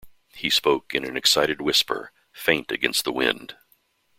[0.33, 3.55] He spoke in an excited whisper, faint against the wind.